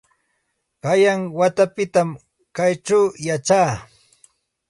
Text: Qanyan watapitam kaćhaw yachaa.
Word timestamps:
Qanyan 0.83 1.19
watapitam 1.37 2.09
kaćhaw 2.55 3.05
yachaa. 3.25 3.71